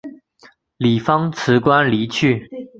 [0.77, 2.47] 李芳辞官离去。